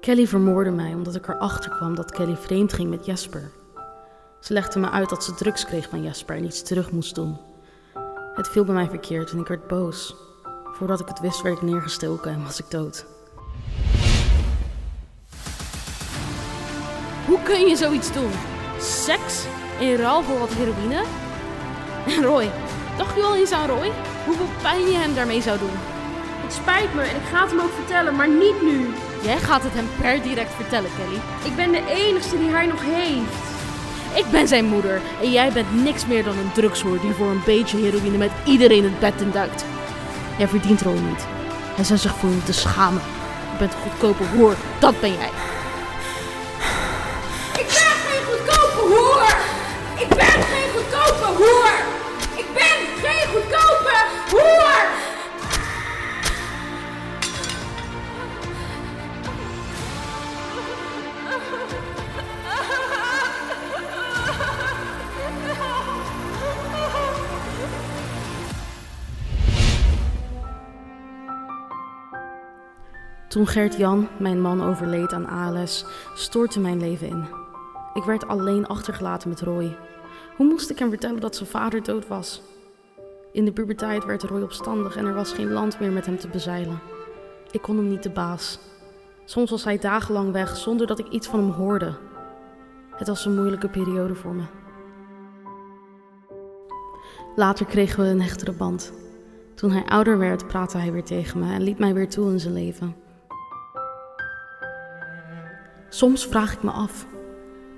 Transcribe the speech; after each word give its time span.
Kelly 0.00 0.26
vermoordde 0.26 0.70
mij 0.70 0.94
omdat 0.94 1.14
ik 1.14 1.28
erachter 1.28 1.70
kwam 1.70 1.94
dat 1.94 2.10
Kelly 2.10 2.36
vreemd 2.36 2.72
ging 2.72 2.90
met 2.90 3.06
Jesper. 3.06 3.50
Ze 4.40 4.52
legde 4.52 4.78
me 4.78 4.90
uit 4.90 5.08
dat 5.08 5.24
ze 5.24 5.34
drugs 5.34 5.64
kreeg 5.64 5.88
van 5.88 6.02
Jesper 6.02 6.36
en 6.36 6.44
iets 6.44 6.62
terug 6.62 6.90
moest 6.90 7.14
doen. 7.14 7.36
Het 8.34 8.48
viel 8.48 8.64
bij 8.64 8.74
mij 8.74 8.88
verkeerd 8.88 9.30
en 9.30 9.38
ik 9.38 9.46
werd 9.46 9.66
boos. 9.66 10.16
Voordat 10.64 11.00
ik 11.00 11.08
het 11.08 11.20
wist 11.20 11.42
werd 11.42 11.56
ik 11.56 11.62
neergestoken 11.62 12.32
en 12.32 12.42
was 12.42 12.58
ik 12.58 12.70
dood. 12.70 13.06
Hoe 17.26 17.42
kun 17.42 17.68
je 17.68 17.76
zoiets 17.76 18.12
doen? 18.12 18.30
Seks 18.78 19.44
in 19.80 19.94
ruil 19.96 20.22
voor 20.22 20.38
wat 20.38 20.54
heroïne? 20.54 21.04
En 22.06 22.22
Roy, 22.30 22.50
dacht 22.96 23.16
je 23.16 23.22
al 23.22 23.36
eens 23.36 23.52
aan 23.52 23.68
Roy? 23.68 23.92
Hoeveel 24.26 24.48
pijn 24.62 24.86
je 24.86 24.96
hem 24.96 25.14
daarmee 25.14 25.42
zou 25.42 25.58
doen? 25.58 25.76
Het 26.42 26.52
spijt 26.52 26.94
me 26.94 27.02
en 27.02 27.16
ik 27.16 27.28
ga 27.32 27.40
het 27.40 27.50
hem 27.50 27.60
ook 27.60 27.72
vertellen, 27.72 28.16
maar 28.16 28.28
niet 28.28 28.62
nu. 28.62 28.88
Jij 29.22 29.38
gaat 29.38 29.62
het 29.62 29.74
hem 29.74 29.88
per 30.00 30.22
direct 30.22 30.54
vertellen, 30.54 30.90
Kelly. 30.96 31.20
Ik 31.44 31.56
ben 31.56 31.72
de 31.72 31.82
enige 31.88 32.38
die 32.38 32.50
hij 32.50 32.66
nog 32.66 32.80
heeft. 32.82 33.48
Ik 34.14 34.30
ben 34.30 34.48
zijn 34.48 34.64
moeder 34.64 35.00
en 35.22 35.30
jij 35.30 35.52
bent 35.52 35.82
niks 35.82 36.06
meer 36.06 36.24
dan 36.24 36.38
een 36.38 36.52
drugshoer 36.52 37.00
die 37.00 37.12
voor 37.12 37.30
een 37.30 37.42
beetje 37.44 37.78
heroïne 37.78 38.16
met 38.16 38.30
iedereen 38.44 38.84
het 38.84 39.00
bed 39.00 39.20
induikt. 39.20 39.64
Jij 40.38 40.48
verdient 40.48 40.82
Roy 40.82 40.98
niet. 40.98 41.26
Hij 41.74 41.84
zou 41.84 41.98
zich 41.98 42.16
voor 42.16 42.30
te 42.44 42.52
schamen. 42.52 43.02
Je 43.52 43.58
bent 43.58 43.72
een 43.72 43.80
goedkope 43.80 44.24
hoer, 44.24 44.54
dat 44.78 45.00
ben 45.00 45.12
jij. 45.12 45.30
Ik 47.52 47.66
ben 47.66 47.92
geen 48.04 48.24
goedkope 48.30 48.80
hoer! 48.94 49.36
Ik 49.96 50.08
ben 50.08 50.42
geen 50.42 50.70
goedkope 50.74 51.26
hoer! 51.36 51.89
Toen 73.30 73.46
Gert 73.46 73.76
Jan, 73.76 74.08
mijn 74.18 74.40
man, 74.40 74.62
overleed 74.62 75.12
aan 75.12 75.26
ALS, 75.26 75.84
stortte 76.14 76.60
mijn 76.60 76.80
leven 76.80 77.08
in. 77.08 77.24
Ik 77.94 78.02
werd 78.02 78.28
alleen 78.28 78.66
achtergelaten 78.66 79.28
met 79.28 79.40
Roy. 79.40 79.76
Hoe 80.36 80.46
moest 80.46 80.70
ik 80.70 80.78
hem 80.78 80.88
vertellen 80.88 81.20
dat 81.20 81.36
zijn 81.36 81.48
vader 81.48 81.82
dood 81.82 82.08
was? 82.08 82.42
In 83.32 83.44
de 83.44 83.52
puberteit 83.52 84.04
werd 84.04 84.22
Roy 84.22 84.42
opstandig 84.42 84.96
en 84.96 85.06
er 85.06 85.14
was 85.14 85.32
geen 85.32 85.50
land 85.50 85.80
meer 85.80 85.92
met 85.92 86.06
hem 86.06 86.18
te 86.18 86.28
bezeilen. 86.28 86.80
Ik 87.50 87.62
kon 87.62 87.76
hem 87.76 87.88
niet 87.88 88.02
de 88.02 88.10
baas. 88.10 88.58
Soms 89.24 89.50
was 89.50 89.64
hij 89.64 89.78
dagenlang 89.78 90.32
weg 90.32 90.56
zonder 90.56 90.86
dat 90.86 90.98
ik 90.98 91.08
iets 91.08 91.26
van 91.26 91.38
hem 91.38 91.50
hoorde. 91.50 91.94
Het 92.90 93.08
was 93.08 93.24
een 93.24 93.34
moeilijke 93.34 93.68
periode 93.68 94.14
voor 94.14 94.34
me. 94.34 94.44
Later 97.36 97.66
kregen 97.66 98.02
we 98.02 98.08
een 98.08 98.22
hechtere 98.22 98.52
band. 98.52 98.92
Toen 99.54 99.70
hij 99.70 99.84
ouder 99.84 100.18
werd, 100.18 100.46
praatte 100.46 100.78
hij 100.78 100.92
weer 100.92 101.04
tegen 101.04 101.40
me 101.40 101.52
en 101.52 101.62
liet 101.62 101.78
mij 101.78 101.94
weer 101.94 102.08
toe 102.08 102.30
in 102.30 102.40
zijn 102.40 102.54
leven. 102.54 102.99
Soms 105.92 106.26
vraag 106.26 106.52
ik 106.52 106.62
me 106.62 106.70
af: 106.70 107.06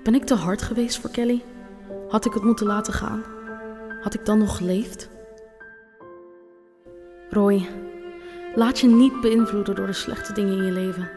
ben 0.03 0.15
ik 0.15 0.23
te 0.23 0.35
hard 0.35 0.61
geweest 0.61 0.99
voor 0.99 1.09
Kelly? 1.09 1.43
Had 2.09 2.25
ik 2.25 2.33
het 2.33 2.43
moeten 2.43 2.65
laten 2.65 2.93
gaan? 2.93 3.23
Had 4.01 4.13
ik 4.13 4.25
dan 4.25 4.37
nog 4.37 4.57
geleefd? 4.57 5.09
Roy, 7.29 7.69
laat 8.55 8.79
je 8.79 8.87
niet 8.87 9.21
beïnvloeden 9.21 9.75
door 9.75 9.87
de 9.87 9.93
slechte 9.93 10.33
dingen 10.33 10.57
in 10.57 10.65
je 10.65 10.71
leven. 10.71 11.09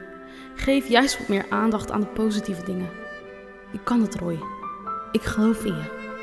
Geef 0.54 0.88
juist 0.88 1.18
wat 1.18 1.28
meer 1.28 1.46
aandacht 1.50 1.90
aan 1.90 2.00
de 2.00 2.06
positieve 2.06 2.64
dingen. 2.64 2.88
Je 3.72 3.82
kan 3.82 4.00
het, 4.00 4.14
Roy. 4.14 4.38
Ik 5.12 5.22
geloof 5.22 5.64
in 5.64 5.74
je. 5.74 6.15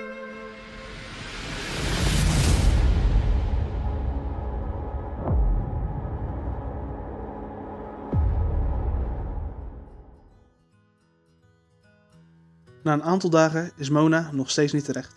Na 12.83 12.93
een 12.93 13.03
aantal 13.03 13.29
dagen 13.29 13.71
is 13.75 13.89
Mona 13.89 14.29
nog 14.31 14.49
steeds 14.49 14.73
niet 14.73 14.85
terecht. 14.85 15.13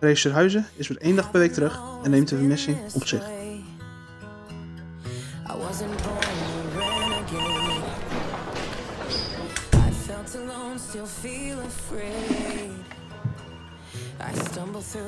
Regisseur 0.00 0.32
Huizen 0.32 0.66
is 0.76 0.88
weer 0.88 0.98
één 0.98 1.16
dag 1.16 1.30
per 1.30 1.40
week 1.40 1.52
terug 1.52 1.80
en 2.02 2.10
neemt 2.10 2.28
de 2.28 2.36
vermissing 2.36 2.78
op 2.94 3.06
zich. 3.06 3.24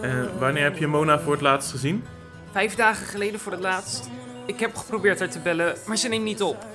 En 0.03 0.39
wanneer 0.39 0.63
heb 0.63 0.77
je 0.77 0.87
Mona 0.87 1.21
voor 1.21 1.33
het 1.33 1.41
laatst 1.41 1.71
gezien? 1.71 2.05
Vijf 2.53 2.75
dagen 2.75 3.07
geleden 3.07 3.41
voor 3.41 3.53
het 3.53 3.61
laatst. 3.61 4.09
Ik 4.47 4.61
heb 4.61 4.77
geprobeerd 4.77 5.19
haar 5.19 5.31
te 5.31 5.39
bellen, 5.39 5.77
maar 5.87 5.97
ze 5.97 6.09
neemt 6.09 6.25
niet 6.25 6.43
op. 6.43 6.67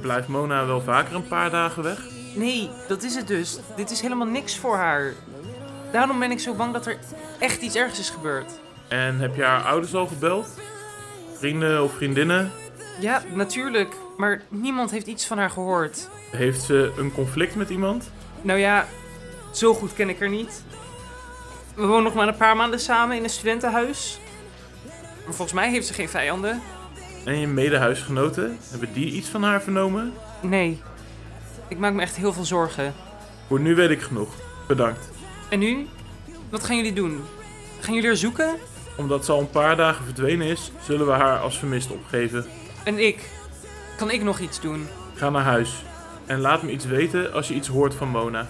Blijft 0.00 0.28
Mona 0.28 0.66
wel 0.66 0.80
vaker 0.80 1.14
een 1.14 1.28
paar 1.28 1.50
dagen 1.50 1.82
weg? 1.82 2.21
Nee, 2.34 2.70
dat 2.88 3.02
is 3.02 3.14
het 3.14 3.26
dus. 3.26 3.58
Dit 3.76 3.90
is 3.90 4.00
helemaal 4.00 4.26
niks 4.26 4.58
voor 4.58 4.76
haar. 4.76 5.12
Daarom 5.92 6.18
ben 6.18 6.30
ik 6.30 6.40
zo 6.40 6.54
bang 6.54 6.72
dat 6.72 6.86
er 6.86 6.98
echt 7.38 7.62
iets 7.62 7.74
ergs 7.74 7.98
is 7.98 8.10
gebeurd. 8.10 8.52
En 8.88 9.18
heb 9.18 9.36
je 9.36 9.42
haar 9.42 9.62
ouders 9.62 9.94
al 9.94 10.06
gebeld? 10.06 10.48
Vrienden 11.38 11.82
of 11.82 11.92
vriendinnen? 11.92 12.50
Ja, 13.00 13.22
natuurlijk. 13.34 13.94
Maar 14.16 14.42
niemand 14.48 14.90
heeft 14.90 15.06
iets 15.06 15.26
van 15.26 15.38
haar 15.38 15.50
gehoord. 15.50 16.08
Heeft 16.30 16.62
ze 16.62 16.92
een 16.98 17.12
conflict 17.12 17.54
met 17.54 17.70
iemand? 17.70 18.10
Nou 18.42 18.58
ja, 18.58 18.86
zo 19.52 19.74
goed 19.74 19.94
ken 19.94 20.08
ik 20.08 20.18
haar 20.18 20.28
niet. 20.28 20.62
We 21.74 21.86
wonen 21.86 22.02
nog 22.02 22.14
maar 22.14 22.28
een 22.28 22.36
paar 22.36 22.56
maanden 22.56 22.80
samen 22.80 23.16
in 23.16 23.24
een 23.24 23.30
studentenhuis. 23.30 24.18
Maar 25.24 25.34
volgens 25.34 25.52
mij 25.52 25.70
heeft 25.70 25.86
ze 25.86 25.92
geen 25.94 26.08
vijanden. 26.08 26.62
En 27.24 27.38
je 27.38 27.46
medehuisgenoten? 27.46 28.58
Hebben 28.70 28.92
die 28.92 29.12
iets 29.12 29.28
van 29.28 29.42
haar 29.42 29.62
vernomen? 29.62 30.12
Nee. 30.40 30.82
Ik 31.72 31.78
maak 31.78 31.92
me 31.92 32.00
echt 32.00 32.16
heel 32.16 32.32
veel 32.32 32.44
zorgen. 32.44 32.94
Voor 33.46 33.60
nu 33.60 33.74
weet 33.74 33.90
ik 33.90 34.02
genoeg. 34.02 34.28
Bedankt. 34.68 35.10
En 35.50 35.58
nu? 35.58 35.86
Wat 36.50 36.64
gaan 36.64 36.76
jullie 36.76 36.92
doen? 36.92 37.24
Gaan 37.80 37.94
jullie 37.94 38.08
haar 38.08 38.18
zoeken? 38.18 38.54
Omdat 38.96 39.24
ze 39.24 39.32
al 39.32 39.40
een 39.40 39.50
paar 39.50 39.76
dagen 39.76 40.04
verdwenen 40.04 40.46
is, 40.46 40.72
zullen 40.82 41.06
we 41.06 41.12
haar 41.12 41.38
als 41.38 41.58
vermist 41.58 41.90
opgeven. 41.90 42.46
En 42.84 42.98
ik? 42.98 43.30
Kan 43.96 44.10
ik 44.10 44.22
nog 44.22 44.38
iets 44.38 44.60
doen? 44.60 44.86
Ga 45.14 45.30
naar 45.30 45.42
huis. 45.42 45.84
En 46.26 46.40
laat 46.40 46.62
me 46.62 46.70
iets 46.70 46.84
weten 46.84 47.32
als 47.32 47.48
je 47.48 47.54
iets 47.54 47.68
hoort 47.68 47.94
van 47.94 48.08
Mona. 48.08 48.46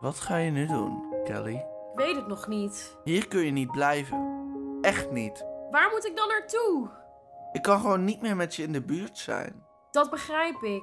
Wat 0.00 0.20
ga 0.20 0.36
je 0.36 0.50
nu 0.50 0.66
doen, 0.66 1.02
Kelly? 1.24 1.54
Ik 1.92 2.04
weet 2.04 2.16
het 2.16 2.26
nog 2.26 2.46
niet. 2.46 2.96
Hier 3.04 3.28
kun 3.28 3.44
je 3.44 3.50
niet 3.50 3.70
blijven. 3.70 4.34
Echt 4.80 5.10
niet. 5.10 5.44
Waar 5.70 5.88
moet 5.92 6.06
ik 6.06 6.16
dan 6.16 6.28
naartoe? 6.28 7.04
Ik 7.56 7.62
kan 7.62 7.80
gewoon 7.80 8.04
niet 8.04 8.20
meer 8.20 8.36
met 8.36 8.54
je 8.54 8.62
in 8.62 8.72
de 8.72 8.82
buurt 8.82 9.18
zijn. 9.18 9.64
Dat 9.90 10.10
begrijp 10.10 10.62
ik. 10.62 10.82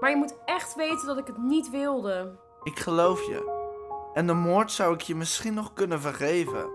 Maar 0.00 0.10
je 0.10 0.16
moet 0.16 0.34
echt 0.44 0.74
weten 0.74 1.06
dat 1.06 1.18
ik 1.18 1.26
het 1.26 1.38
niet 1.38 1.70
wilde. 1.70 2.38
Ik 2.62 2.78
geloof 2.78 3.26
je. 3.26 3.68
En 4.14 4.26
de 4.26 4.32
moord 4.32 4.72
zou 4.72 4.94
ik 4.94 5.00
je 5.00 5.14
misschien 5.14 5.54
nog 5.54 5.72
kunnen 5.72 6.00
vergeven. 6.00 6.70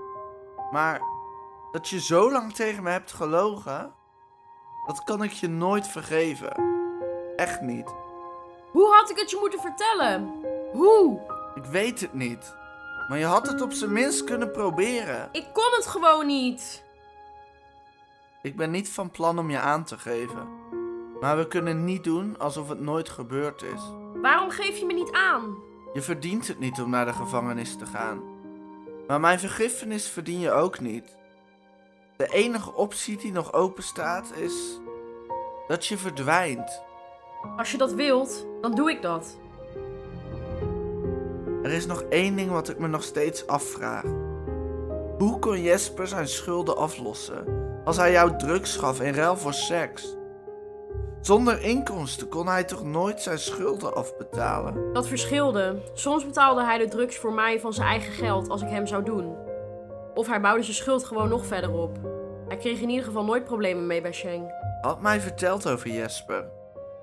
Maar 0.71 1.01
dat 1.71 1.89
je 1.89 2.01
zo 2.01 2.31
lang 2.31 2.53
tegen 2.53 2.83
me 2.83 2.89
hebt 2.89 3.11
gelogen, 3.11 3.93
dat 4.87 5.03
kan 5.03 5.23
ik 5.23 5.31
je 5.31 5.47
nooit 5.47 5.87
vergeven. 5.87 6.53
Echt 7.35 7.61
niet. 7.61 7.93
Hoe 8.71 8.93
had 8.93 9.09
ik 9.09 9.17
het 9.19 9.31
je 9.31 9.37
moeten 9.39 9.59
vertellen? 9.59 10.33
Hoe? 10.73 11.19
Ik 11.55 11.65
weet 11.65 11.99
het 11.99 12.13
niet. 12.13 12.55
Maar 13.09 13.17
je 13.17 13.25
had 13.25 13.47
het 13.47 13.61
op 13.61 13.71
zijn 13.71 13.93
minst 13.93 14.23
kunnen 14.23 14.51
proberen. 14.51 15.29
Ik 15.31 15.47
kon 15.53 15.71
het 15.75 15.85
gewoon 15.85 16.25
niet. 16.25 16.84
Ik 18.45 18.55
ben 18.55 18.71
niet 18.71 18.89
van 18.89 19.11
plan 19.11 19.39
om 19.39 19.49
je 19.49 19.59
aan 19.59 19.83
te 19.83 19.97
geven. 19.97 20.47
Maar 21.19 21.37
we 21.37 21.47
kunnen 21.47 21.85
niet 21.85 22.03
doen 22.03 22.39
alsof 22.39 22.69
het 22.69 22.79
nooit 22.79 23.09
gebeurd 23.09 23.63
is. 23.63 23.81
Waarom 24.21 24.49
geef 24.49 24.77
je 24.77 24.85
me 24.85 24.93
niet 24.93 25.11
aan? 25.11 25.57
Je 25.93 26.01
verdient 26.01 26.47
het 26.47 26.59
niet 26.59 26.81
om 26.81 26.89
naar 26.89 27.05
de 27.05 27.13
gevangenis 27.13 27.75
te 27.75 27.85
gaan. 27.85 28.21
Maar 29.07 29.19
mijn 29.19 29.39
vergiffenis 29.39 30.09
verdien 30.09 30.39
je 30.39 30.51
ook 30.51 30.79
niet. 30.79 31.17
De 32.17 32.27
enige 32.27 32.73
optie 32.73 33.17
die 33.17 33.31
nog 33.31 33.53
open 33.53 33.83
staat 33.83 34.33
is 34.35 34.79
dat 35.67 35.85
je 35.85 35.97
verdwijnt. 35.97 36.81
Als 37.57 37.71
je 37.71 37.77
dat 37.77 37.93
wilt, 37.93 38.47
dan 38.61 38.75
doe 38.75 38.91
ik 38.91 39.01
dat. 39.01 39.37
Er 41.63 41.71
is 41.71 41.85
nog 41.85 42.01
één 42.01 42.35
ding 42.35 42.51
wat 42.51 42.69
ik 42.69 42.79
me 42.79 42.87
nog 42.87 43.03
steeds 43.03 43.47
afvraag. 43.47 44.24
Hoe 45.17 45.39
kon 45.39 45.61
Jesper 45.61 46.07
zijn 46.07 46.27
schulden 46.27 46.77
aflossen 46.77 47.45
als 47.83 47.97
hij 47.97 48.11
jou 48.11 48.37
drugs 48.37 48.75
gaf 48.75 49.01
in 49.01 49.13
ruil 49.13 49.37
voor 49.37 49.53
seks? 49.53 50.17
Zonder 51.21 51.61
inkomsten 51.61 52.29
kon 52.29 52.47
hij 52.47 52.63
toch 52.63 52.83
nooit 52.83 53.21
zijn 53.21 53.39
schulden 53.39 53.95
afbetalen? 53.95 54.93
Dat 54.93 55.07
verschilde. 55.07 55.81
Soms 55.93 56.25
betaalde 56.25 56.63
hij 56.63 56.77
de 56.77 56.87
drugs 56.87 57.17
voor 57.17 57.33
mij 57.33 57.59
van 57.59 57.73
zijn 57.73 57.87
eigen 57.87 58.13
geld 58.13 58.49
als 58.49 58.61
ik 58.61 58.69
hem 58.69 58.87
zou 58.87 59.03
doen. 59.03 59.35
Of 60.13 60.27
hij 60.27 60.41
bouwde 60.41 60.63
zijn 60.63 60.75
schuld 60.75 61.03
gewoon 61.03 61.29
nog 61.29 61.45
verder 61.45 61.71
op. 61.71 61.97
Hij 62.47 62.57
kreeg 62.57 62.81
in 62.81 62.89
ieder 62.89 63.05
geval 63.05 63.23
nooit 63.23 63.43
problemen 63.43 63.87
mee 63.87 64.01
bij 64.01 64.13
Sheng. 64.13 64.51
Had 64.81 65.01
mij 65.01 65.19
verteld 65.19 65.69
over 65.69 65.89
Jesper. 65.89 66.45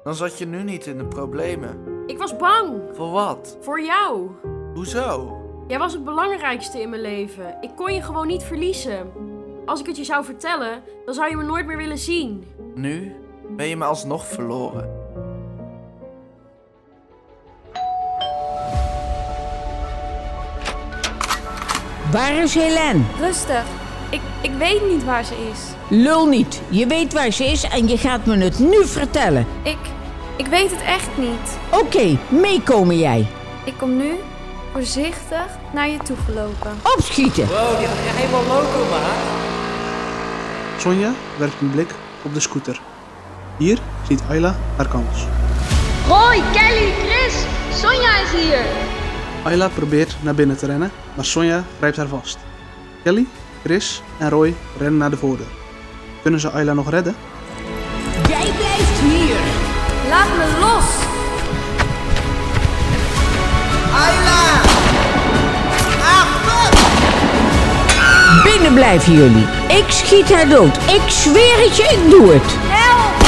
Dan 0.02 0.14
zat 0.14 0.38
je 0.38 0.46
nu 0.46 0.62
niet 0.62 0.86
in 0.86 0.98
de 0.98 1.06
problemen. 1.06 2.02
Ik 2.06 2.18
was 2.18 2.36
bang. 2.36 2.82
Voor 2.92 3.10
wat? 3.10 3.56
Voor 3.60 3.82
jou. 3.82 4.30
Hoezo? 4.74 5.41
Jij 5.72 5.80
was 5.80 5.92
het 5.92 6.04
belangrijkste 6.04 6.80
in 6.80 6.90
mijn 6.90 7.02
leven. 7.02 7.56
Ik 7.60 7.70
kon 7.76 7.94
je 7.94 8.02
gewoon 8.02 8.26
niet 8.26 8.42
verliezen. 8.42 9.12
Als 9.66 9.80
ik 9.80 9.86
het 9.86 9.96
je 9.96 10.04
zou 10.04 10.24
vertellen, 10.24 10.82
dan 11.04 11.14
zou 11.14 11.30
je 11.30 11.36
me 11.36 11.42
nooit 11.42 11.66
meer 11.66 11.76
willen 11.76 11.98
zien. 11.98 12.44
Nu 12.74 13.14
ben 13.48 13.66
je 13.66 13.76
me 13.76 13.84
alsnog 13.84 14.26
verloren. 14.26 14.90
Waar 22.10 22.42
is 22.42 22.54
Helene? 22.54 23.00
Rustig. 23.18 23.64
Ik, 24.10 24.20
ik 24.42 24.52
weet 24.52 24.86
niet 24.88 25.04
waar 25.04 25.24
ze 25.24 25.34
is. 25.52 25.74
Lul 25.88 26.26
niet. 26.26 26.62
Je 26.68 26.86
weet 26.86 27.12
waar 27.12 27.30
ze 27.30 27.44
is 27.44 27.64
en 27.64 27.88
je 27.88 27.98
gaat 27.98 28.26
me 28.26 28.36
het 28.36 28.58
nu 28.58 28.86
vertellen. 28.86 29.46
Ik, 29.62 29.78
ik 30.36 30.46
weet 30.46 30.70
het 30.70 30.82
echt 30.82 31.18
niet. 31.18 31.58
Oké, 31.70 32.18
meekomen 32.28 32.98
jij. 32.98 33.26
Ik 33.64 33.74
kom 33.78 33.96
nu 33.96 34.14
voorzichtig 34.72 35.46
naar 35.72 35.88
je 35.88 35.98
toe 35.98 36.16
gelopen. 36.24 36.70
Opschieten. 36.96 37.46
Wow, 37.46 37.78
die 37.78 37.86
gaat 37.86 37.96
helemaal 37.96 38.44
loco, 38.44 38.90
maar. 38.90 39.40
Sonja 40.78 41.12
werpt 41.38 41.60
een 41.60 41.70
blik 41.70 41.94
op 42.22 42.34
de 42.34 42.40
scooter. 42.40 42.80
Hier 43.56 43.78
ziet 44.08 44.22
Ayla 44.28 44.56
haar 44.76 44.88
kans. 44.88 45.26
Roy, 46.08 46.42
Kelly, 46.52 46.92
Chris, 47.04 47.34
Sonja 47.80 48.20
is 48.22 48.42
hier. 48.42 48.64
Ayla 49.44 49.68
probeert 49.68 50.16
naar 50.20 50.34
binnen 50.34 50.56
te 50.56 50.66
rennen, 50.66 50.90
maar 51.14 51.24
Sonja 51.24 51.64
grijpt 51.78 51.96
haar 51.96 52.06
vast. 52.08 52.38
Kelly, 53.02 53.26
Chris 53.64 54.02
en 54.18 54.30
Roy 54.30 54.54
rennen 54.78 54.98
naar 54.98 55.10
de 55.10 55.16
voordeur. 55.16 55.46
Kunnen 56.22 56.40
ze 56.40 56.50
Ayla 56.50 56.72
nog 56.72 56.90
redden? 56.90 57.16
Jij 58.28 58.52
blijft 58.56 58.98
hier. 59.00 59.36
Laat 60.08 60.28
me 60.28 60.58
los. 60.60 60.71
Blijven 68.70 69.12
jullie. 69.12 69.46
Ik 69.68 69.84
schiet 69.88 70.32
haar 70.32 70.48
dood. 70.48 70.76
Ik 70.76 71.02
zweer 71.06 71.64
het 71.64 71.76
je, 71.76 71.82
ik 71.82 72.10
doe 72.10 72.32
het. 72.32 72.42
Help! 72.68 73.22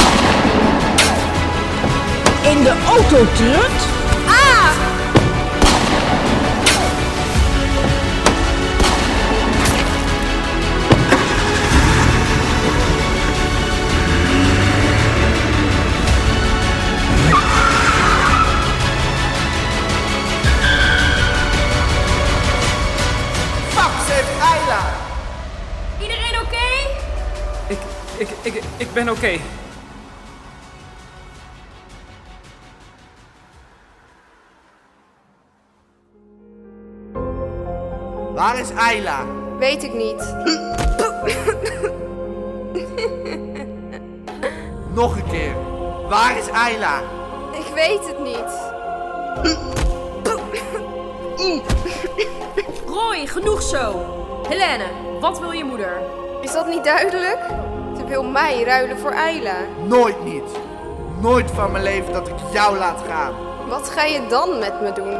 In 2.55 2.63
de 2.63 2.73
auto 2.87 3.25
trut. 3.33 4.04
Ik, 27.67 27.77
ik, 28.17 28.29
ik, 28.41 28.63
ik 28.77 28.93
ben 28.93 29.09
oké. 29.09 29.39
Waar 38.33 38.59
is 38.59 38.71
Ayla? 38.71 39.25
Weet 39.59 39.83
ik 39.83 39.93
niet. 39.93 40.35
Nog 44.93 45.15
een 45.15 45.27
keer. 45.29 45.55
Waar 46.09 46.37
is 46.37 46.49
Ayla? 46.49 46.99
Ik 47.51 47.73
weet 47.73 48.07
het 48.07 48.19
niet. 48.19 48.73
Roy, 52.85 53.27
genoeg 53.27 53.61
zo. 53.61 54.05
Helene, 54.47 54.85
wat 55.19 55.39
wil 55.39 55.51
je 55.51 55.63
moeder? 55.63 56.01
Is 56.45 56.53
dat 56.53 56.67
niet 56.67 56.83
duidelijk? 56.83 57.39
Ze 57.97 58.05
wil 58.05 58.23
mij 58.23 58.63
ruilen 58.63 58.97
voor 58.97 59.13
Ayla. 59.15 59.55
Nooit 59.85 60.23
niet. 60.23 60.43
Nooit 61.21 61.51
van 61.51 61.71
mijn 61.71 61.83
leven 61.83 62.13
dat 62.13 62.27
ik 62.27 62.35
jou 62.53 62.77
laat 62.77 63.01
gaan. 63.07 63.33
Wat 63.67 63.89
ga 63.89 64.03
je 64.03 64.27
dan 64.27 64.59
met 64.59 64.81
me 64.81 64.91
doen? 64.91 65.19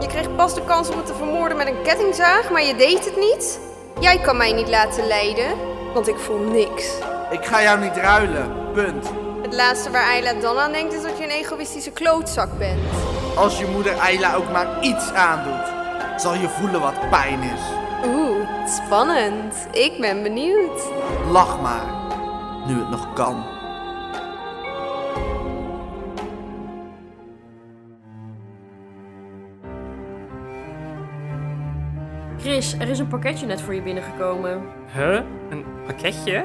Je 0.00 0.06
kreeg 0.08 0.34
pas 0.34 0.54
de 0.54 0.64
kans 0.64 0.88
om 0.90 0.96
me 0.96 1.02
te 1.02 1.14
vermoorden 1.14 1.56
met 1.56 1.66
een 1.66 1.82
kettingzaag, 1.82 2.50
maar 2.50 2.62
je 2.62 2.74
deed 2.74 3.04
het 3.04 3.16
niet? 3.16 3.60
Jij 4.00 4.18
kan 4.18 4.36
mij 4.36 4.52
niet 4.52 4.68
laten 4.68 5.06
lijden, 5.06 5.54
want 5.94 6.08
ik 6.08 6.18
voel 6.18 6.38
niks. 6.38 6.92
Ik 7.30 7.44
ga 7.44 7.62
jou 7.62 7.80
niet 7.80 7.96
ruilen. 7.96 8.52
Punt. 8.72 9.10
Het 9.42 9.52
laatste 9.54 9.90
waar 9.90 10.06
Ayla 10.06 10.32
dan 10.32 10.58
aan 10.58 10.72
denkt 10.72 10.94
is 10.94 11.02
dat 11.02 11.18
je 11.18 11.24
een 11.24 11.30
egoïstische 11.30 11.90
klootzak 11.90 12.58
bent. 12.58 12.80
Als 13.36 13.58
je 13.58 13.66
moeder 13.66 13.98
Ayla 13.98 14.34
ook 14.34 14.50
maar 14.50 14.80
iets 14.80 15.12
aandoet, 15.12 15.72
zal 16.16 16.34
je 16.34 16.48
voelen 16.48 16.80
wat 16.80 17.10
pijn 17.10 17.42
is. 17.42 17.81
Oeh, 18.04 18.66
spannend. 18.66 19.68
Ik 19.72 20.00
ben 20.00 20.22
benieuwd. 20.22 20.88
Lach 21.30 21.60
maar. 21.60 21.86
Nu 22.66 22.78
het 22.78 22.90
nog 22.90 23.12
kan. 23.12 23.44
Chris, 32.38 32.72
er 32.78 32.88
is 32.88 32.98
een 32.98 33.08
pakketje 33.08 33.46
net 33.46 33.60
voor 33.60 33.74
je 33.74 33.82
binnengekomen. 33.82 34.62
Huh? 34.94 35.20
Een 35.50 35.64
pakketje? 35.86 36.44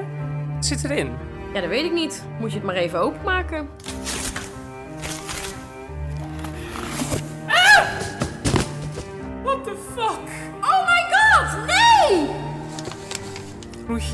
Wat 0.54 0.66
zit 0.66 0.84
erin? 0.84 1.10
Ja, 1.54 1.60
dat 1.60 1.68
weet 1.68 1.84
ik 1.84 1.92
niet. 1.92 2.24
Moet 2.40 2.50
je 2.50 2.56
het 2.56 2.66
maar 2.66 2.74
even 2.74 3.00
openmaken. 3.00 3.68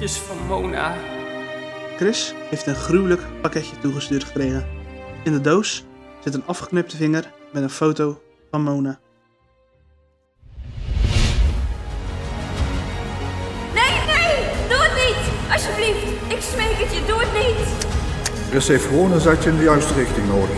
Van 0.01 0.47
Mona. 0.47 0.95
Chris 1.97 2.35
heeft 2.51 2.67
een 2.67 2.75
gruwelijk 2.75 3.23
pakketje 3.41 3.79
toegestuurd 3.79 4.25
gekregen. 4.25 4.67
In 5.25 5.33
de 5.33 5.41
doos 5.41 5.85
zit 6.25 6.35
een 6.35 6.47
afgeknipte 6.47 6.97
vinger 6.97 7.31
met 7.53 7.63
een 7.63 7.71
foto 7.71 8.21
van 8.51 8.63
Mona. 8.63 8.99
Nee, 13.75 13.95
nee, 14.07 14.45
doe 14.69 14.79
het 14.79 14.95
niet! 14.95 15.53
Alsjeblieft, 15.53 16.07
ik 16.29 16.41
smeek 16.41 16.77
het 16.77 16.95
je, 16.95 17.05
doe 17.07 17.19
het 17.21 17.33
niet! 17.33 17.87
Chris 18.51 18.69
heeft 18.69 18.85
gewoon 18.85 19.13
een 19.13 19.21
zetje 19.21 19.51
in 19.51 19.57
de 19.57 19.63
juiste 19.63 19.95
richting 19.95 20.29
nodig. 20.29 20.57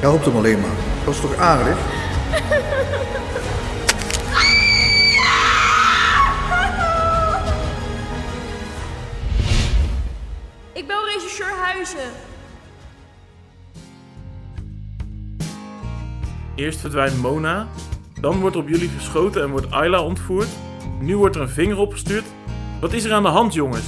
Helpt 0.00 0.24
hem 0.24 0.36
alleen 0.36 0.60
maar. 0.60 0.76
Dat 1.04 1.14
is 1.14 1.20
toch 1.20 1.36
aardig? 1.36 1.78
Eerst 16.54 16.80
verdwijnt 16.80 17.22
Mona, 17.22 17.68
dan 18.20 18.40
wordt 18.40 18.56
op 18.56 18.68
jullie 18.68 18.88
geschoten 18.88 19.42
en 19.42 19.50
wordt 19.50 19.70
Ayla 19.70 20.02
ontvoerd. 20.02 20.48
Nu 21.00 21.16
wordt 21.16 21.36
er 21.36 21.42
een 21.42 21.48
vinger 21.48 21.78
opgestuurd. 21.78 22.24
Wat 22.80 22.92
is 22.92 23.04
er 23.04 23.12
aan 23.12 23.22
de 23.22 23.28
hand, 23.28 23.54
jongens? 23.54 23.86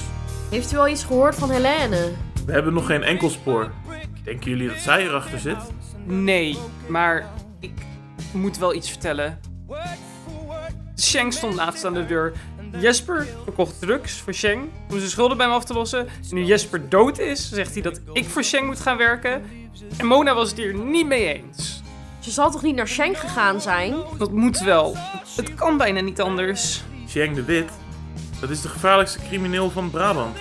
Heeft 0.51 0.73
u 0.73 0.77
al 0.77 0.89
iets 0.89 1.05
gehoord 1.05 1.35
van 1.35 1.51
Helene? 1.51 2.13
We 2.47 2.53
hebben 2.53 2.73
nog 2.73 2.87
geen 2.87 3.03
enkel 3.03 3.31
spoor. 3.31 3.71
Denken 4.23 4.51
jullie 4.51 4.69
dat 4.69 4.79
zij 4.79 5.03
erachter 5.03 5.39
zit? 5.39 5.57
Nee, 6.05 6.59
maar 6.89 7.31
ik 7.61 7.73
moet 8.33 8.59
wel 8.59 8.75
iets 8.75 8.91
vertellen. 8.91 9.41
Sheng 10.99 11.33
stond 11.33 11.55
laatst 11.55 11.85
aan 11.85 11.95
de 11.95 12.07
deur. 12.07 12.33
Jesper 12.81 13.27
verkocht 13.45 13.81
drugs 13.81 14.21
voor 14.21 14.33
Sheng 14.33 14.63
om 14.91 14.99
zijn 14.99 15.11
schulden 15.11 15.37
bij 15.37 15.47
me 15.47 15.53
af 15.53 15.65
te 15.65 15.73
lossen. 15.73 16.09
En 16.31 16.35
nu 16.35 16.45
Jesper 16.45 16.89
dood 16.89 17.19
is, 17.19 17.49
zegt 17.49 17.73
hij 17.73 17.83
dat 17.83 18.01
ik 18.13 18.25
voor 18.25 18.45
Sheng 18.45 18.67
moet 18.67 18.81
gaan 18.81 18.97
werken. 18.97 19.43
En 19.97 20.07
Mona 20.07 20.35
was 20.35 20.49
het 20.49 20.59
hier 20.59 20.75
niet 20.75 21.07
mee 21.07 21.35
eens. 21.35 21.83
Ze 22.19 22.31
zal 22.31 22.51
toch 22.51 22.63
niet 22.63 22.75
naar 22.75 22.89
Schenk 22.89 23.17
gegaan 23.17 23.61
zijn? 23.61 23.95
Dat 24.19 24.33
moet 24.33 24.61
wel. 24.61 24.97
Het 25.37 25.55
kan 25.55 25.77
bijna 25.77 26.01
niet 26.01 26.21
anders. 26.21 26.83
Sheng 27.09 27.35
de 27.35 27.45
Wit, 27.45 27.71
dat 28.41 28.51
is 28.51 28.61
de 28.61 28.69
gevaarlijkste 28.69 29.19
crimineel 29.29 29.71
van 29.71 29.91
Brabant. 29.91 30.37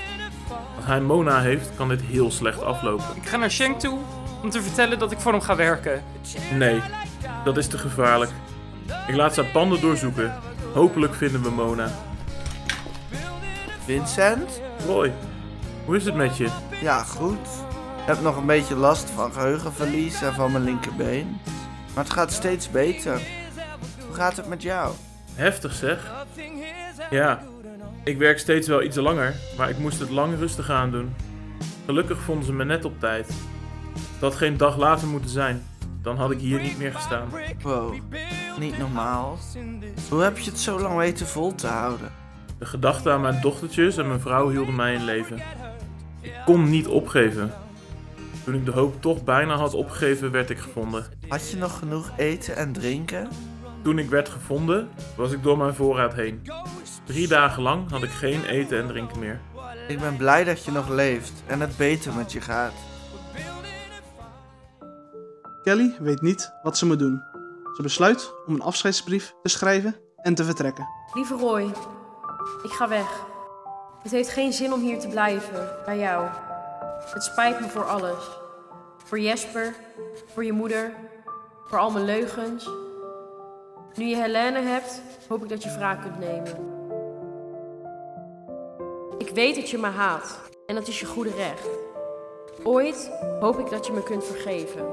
Als 0.76 0.86
hij 0.86 1.02
Mona 1.02 1.42
heeft, 1.42 1.70
kan 1.76 1.88
dit 1.88 2.02
heel 2.02 2.32
slecht 2.32 2.64
aflopen. 2.64 3.06
Ik 3.16 3.28
ga 3.28 3.38
naar 3.38 3.52
Sheng 3.52 3.80
toe 3.80 3.98
om 4.44 4.50
te 4.50 4.62
vertellen 4.62 5.00
dat 5.00 5.12
ik 5.12 5.20
voor 5.20 5.32
hem 5.32 5.42
ga 5.42 5.56
werken. 5.56 6.04
Nee, 6.54 6.82
dat 7.44 7.58
is 7.58 7.68
te 7.68 7.78
gevaarlijk. 7.78 8.32
Ik 9.08 9.16
laat 9.16 9.34
zijn 9.34 9.52
panden 9.52 9.82
doorzoeken. 9.82 10.34
Hopelijk 10.74 11.16
vinden 11.16 11.44
we 11.44 11.50
Mona. 11.50 11.92
Vincent? 13.86 14.62
Roy, 14.86 15.14
hoe 15.86 15.96
is 15.96 16.06
het 16.06 16.16
met 16.16 16.38
je? 16.38 16.50
Ja, 16.82 17.04
goed. 17.04 17.48
Ik 17.98 18.06
heb 18.10 18.22
nog 18.22 18.38
een 18.38 18.46
beetje 18.46 18.76
last 18.76 19.10
van 19.10 19.32
geheugenverlies 19.32 20.22
en 20.22 20.34
van 20.34 20.52
mijn 20.52 20.64
linkerbeen. 20.64 21.38
Maar 21.94 22.04
het 22.04 22.14
gaat 22.14 22.32
steeds 22.32 22.72
beter. 22.72 23.22
Hoe 24.06 24.16
gaat 24.16 24.38
het 24.38 24.48
met 24.48 24.62
jou? 24.62 24.94
Heftig 25.36 25.74
zeg. 25.74 26.12
Ja, 27.10 27.42
Ik 28.04 28.18
werk 28.18 28.40
steeds 28.40 28.68
wel 28.68 28.84
iets 28.84 28.98
langer, 28.98 29.34
maar 29.58 29.70
ik 29.70 29.78
moest 29.78 30.00
het 30.00 30.10
lang 30.10 30.38
rustig 30.38 30.70
aan 30.70 30.92
doen. 30.92 31.16
Gelukkig 31.86 32.20
vonden 32.20 32.46
ze 32.46 32.54
me 32.54 32.66
net 32.66 32.86
op 32.86 33.00
tijd. 33.00 33.28
Het 33.94 34.22
had 34.22 34.36
geen 34.36 34.58
dag 34.58 34.78
later 34.78 35.08
moeten 35.08 35.30
zijn, 35.30 35.64
dan 36.02 36.18
had 36.18 36.32
ik 36.32 36.40
hier 36.40 36.62
niet 36.62 36.78
meer 36.78 36.94
gestaan. 36.94 37.30
Wow, 37.62 37.94
niet 38.60 38.78
normaal. 38.78 39.38
Hoe 40.10 40.22
heb 40.22 40.38
je 40.38 40.50
het 40.50 40.60
zo 40.60 40.80
lang 40.80 40.98
weten 40.98 41.28
vol 41.28 41.56
te 41.56 41.68
houden? 41.68 42.12
De 42.60 42.66
gedachte 42.66 43.12
aan 43.12 43.22
mijn 43.22 43.42
dochtertjes 43.42 43.98
en 43.98 44.08
mijn 44.08 44.20
vrouw 44.20 44.50
hielden 44.50 44.76
mij 44.76 44.94
in 44.94 45.04
leven. 45.04 45.38
Ik 46.22 46.42
kon 46.46 46.70
niet 46.70 46.88
opgeven. 46.88 47.54
Toen 48.44 48.54
ik 48.54 48.66
de 48.66 48.72
hoop 48.72 49.02
toch 49.02 49.24
bijna 49.24 49.56
had 49.56 49.74
opgegeven, 49.74 50.32
werd 50.32 50.50
ik 50.50 50.58
gevonden. 50.58 51.06
Had 51.28 51.50
je 51.50 51.58
nog 51.58 51.80
genoeg 51.80 52.12
eten 52.18 52.56
en 52.56 52.74
drinken? 52.74 53.28
Toen 53.82 54.00
ik 54.00 54.10
werd 54.10 54.30
gevonden, 54.30 54.90
was 55.16 55.32
ik 55.32 55.44
door 55.44 55.58
mijn 55.58 55.74
voorraad 55.74 56.14
heen. 56.14 56.42
Drie 57.04 57.28
dagen 57.28 57.64
lang 57.64 57.90
had 57.90 58.04
ik 58.04 58.10
geen 58.10 58.46
eten 58.46 58.80
en 58.80 58.88
drinken 58.88 59.20
meer. 59.20 59.40
Ik 59.88 60.00
ben 60.00 60.18
blij 60.18 60.44
dat 60.44 60.66
je 60.66 60.72
nog 60.72 60.90
leeft 60.90 61.44
en 61.48 61.60
het 61.60 61.78
beter 61.78 62.14
met 62.14 62.32
je 62.32 62.42
gaat. 62.42 62.74
Kelly 65.64 65.96
weet 66.00 66.22
niet 66.22 66.54
wat 66.64 66.78
ze 66.78 66.86
moet 66.86 67.00
doen. 67.00 67.22
Ze 67.76 67.82
besluit 67.82 68.34
om 68.46 68.54
een 68.54 68.62
afscheidsbrief 68.62 69.34
te 69.42 69.50
schrijven 69.50 69.96
en 70.16 70.36
te 70.36 70.44
vertrekken. 70.44 70.88
Lieve 71.14 71.36
Roy, 71.36 71.72
ik 72.64 72.72
ga 72.72 72.88
weg. 72.88 73.26
Het 74.02 74.12
heeft 74.12 74.30
geen 74.30 74.54
zin 74.54 74.74
om 74.74 74.82
hier 74.82 75.00
te 75.00 75.08
blijven, 75.08 75.70
bij 75.86 75.98
jou. 75.98 76.28
Het 77.14 77.24
spijt 77.24 77.60
me 77.60 77.70
voor 77.70 77.86
alles. 77.86 78.30
Voor 79.04 79.20
Jesper, 79.20 79.76
voor 80.34 80.46
je 80.46 80.52
moeder, 80.52 80.94
voor 81.68 81.78
al 81.80 81.92
mijn 81.92 82.06
leugens. 82.06 82.70
Nu 83.96 84.06
je 84.06 84.16
Helene 84.16 84.60
hebt, 84.60 85.02
hoop 85.28 85.44
ik 85.44 85.50
dat 85.50 85.64
je 85.64 85.76
wraak 85.78 86.02
kunt 86.02 86.20
nemen. 86.20 86.72
Ik 89.18 89.30
weet 89.30 89.56
dat 89.56 89.70
je 89.70 89.78
me 89.78 89.88
haat 89.88 90.40
en 90.66 90.76
dat 90.76 90.88
is 90.88 91.00
je 91.00 91.06
goede 91.06 91.32
recht. 91.36 91.68
Ooit 92.64 93.12
hoop 93.40 93.60
ik 93.60 93.70
dat 93.70 93.86
je 93.86 93.94
me 93.94 94.04
kunt 94.04 94.24
vergeven. 94.24 94.86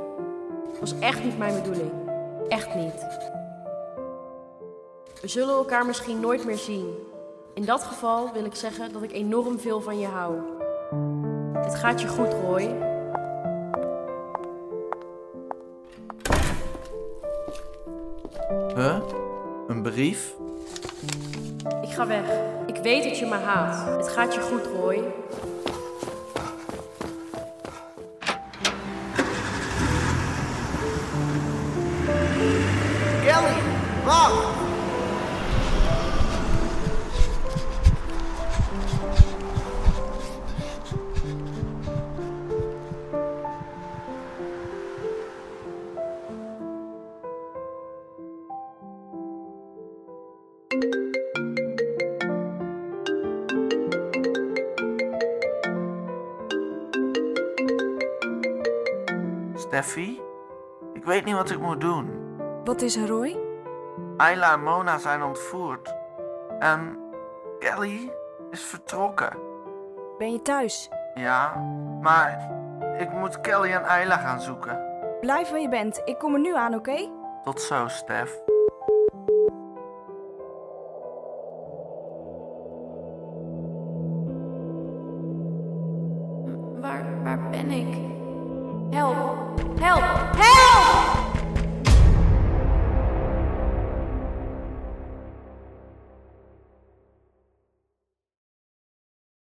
Was 0.80 0.98
echt 0.98 1.24
niet 1.24 1.38
mijn 1.38 1.62
bedoeling. 1.62 1.90
Echt 2.48 2.74
niet. 2.74 3.06
We 5.20 5.28
zullen 5.28 5.54
elkaar 5.54 5.86
misschien 5.86 6.20
nooit 6.20 6.44
meer 6.44 6.58
zien. 6.58 7.09
In 7.60 7.66
dat 7.66 7.82
geval 7.82 8.32
wil 8.32 8.44
ik 8.44 8.54
zeggen 8.54 8.92
dat 8.92 9.02
ik 9.02 9.12
enorm 9.12 9.58
veel 9.58 9.80
van 9.80 9.98
je 9.98 10.06
hou. 10.06 10.34
Het 11.58 11.74
gaat 11.74 12.00
je 12.00 12.08
goed, 12.08 12.32
Roy. 12.32 12.62
Huh? 18.74 18.98
Een 19.68 19.82
brief? 19.82 20.34
Ik 21.82 21.90
ga 21.90 22.06
weg. 22.06 22.24
Ik 22.66 22.76
weet 22.76 23.04
dat 23.04 23.18
je 23.18 23.26
me 23.26 23.34
haat. 23.34 23.96
Het 23.96 24.08
gaat 24.08 24.34
je 24.34 24.40
goed, 24.40 24.66
Roy. 24.66 25.19
Steffi, 59.70 60.20
ik 60.92 61.04
weet 61.04 61.24
niet 61.24 61.34
wat 61.34 61.50
ik 61.50 61.60
moet 61.60 61.80
doen. 61.80 62.36
Wat 62.64 62.82
is 62.82 62.96
er, 62.96 63.08
Roy? 63.08 63.38
Ayla 64.16 64.52
en 64.52 64.62
Mona 64.62 64.98
zijn 64.98 65.22
ontvoerd. 65.22 65.94
En 66.58 66.98
Kelly 67.58 68.12
is 68.50 68.62
vertrokken. 68.62 69.38
Ben 70.18 70.32
je 70.32 70.42
thuis? 70.42 70.90
Ja, 71.14 71.54
maar 72.00 72.50
ik 72.98 73.10
moet 73.10 73.40
Kelly 73.40 73.72
en 73.72 73.84
Ayla 73.84 74.16
gaan 74.16 74.40
zoeken. 74.40 74.82
Blijf 75.20 75.50
waar 75.50 75.60
je 75.60 75.68
bent. 75.68 76.02
Ik 76.04 76.18
kom 76.18 76.34
er 76.34 76.40
nu 76.40 76.54
aan, 76.54 76.74
oké? 76.74 77.10
Tot 77.44 77.60
zo, 77.60 77.88
Stef. 77.88 78.38